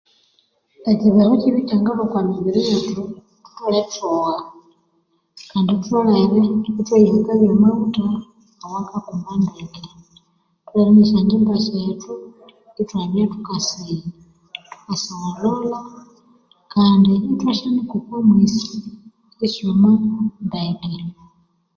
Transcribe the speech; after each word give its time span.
Ekyibeho 0.91 1.31
kyibi 1.39 1.59
ekyangalhwa 1.61 2.03
okwa 2.05 2.21
mimibiri 2.25 2.59
yethu 2.69 3.03
thutholere 3.43 3.79
ithwogha 3.87 4.35
kandi 5.49 5.69
thutholere 5.75 6.35
ithwayihakabya 6.79 7.49
amaghutha 7.55 8.05
awakakumba 8.63 9.31
ndeke 9.41 9.81
nesyangyimba 10.93 11.53
syethu 11.65 12.13
ithwabya 12.81 13.23
thuka 13.31 13.55
sigholholha 14.95 15.79
kandi 16.73 17.11
ithwa 17.33 17.51
syanika 17.59 17.93
okwa 17.99 18.17
mwesi 18.27 18.75
isyuma 19.45 19.91
ndeke. 20.45 20.93